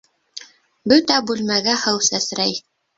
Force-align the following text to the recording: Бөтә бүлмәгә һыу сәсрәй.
Бөтә 0.93 1.21
бүлмәгә 1.29 1.79
һыу 1.87 2.05
сәсрәй. 2.11 2.63